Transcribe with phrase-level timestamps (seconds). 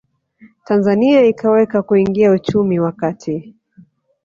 [0.63, 3.55] Tanzania ikaweza kuingia uchumi wa kati